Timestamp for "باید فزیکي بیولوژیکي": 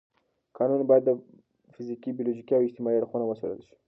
0.89-2.53